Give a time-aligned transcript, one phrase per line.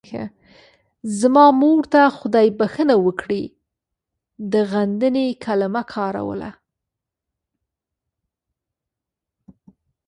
[1.19, 3.43] زما مور ته خدای بښنه وکړي
[4.51, 6.51] د غندنې کلمه کاروله.